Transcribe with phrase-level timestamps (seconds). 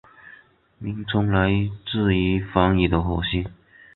[0.79, 1.51] 名称来
[1.85, 3.45] 自于梵语的火星。